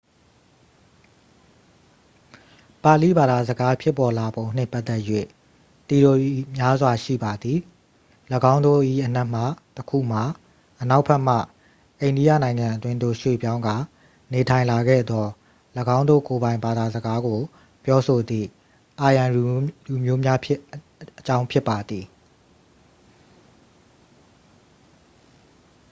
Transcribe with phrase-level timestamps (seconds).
[2.83, 5.01] ပါဠိဘာသာစကားဖြစ်ပေါ်လာပုံနှင့် ပတ်သက်၍
[5.87, 7.59] သီအိုရီများစွာ ရှိပါသည်
[8.53, 9.41] ၎င်းတို့၏အနက်မှ
[9.77, 10.23] တစ်ခုမှာ
[10.81, 11.35] အနောက်ဘက်မှ
[12.01, 13.75] အိန္ဒိယနိုင်ငံအတွင်းသို့ရွှေ့ပြောင်းကာ
[14.33, 15.25] နေထိုင်လာခဲ့သော
[15.97, 17.39] ၎င်းတို့ကိုယ်ပိုင် ဘာသာစကားကို
[17.85, 18.47] ပြောဆိုသည့်
[19.05, 19.29] aryan
[19.87, 20.39] လူမျိုးများ
[21.19, 22.05] အကြောင်း ဖြစ်ပါသည်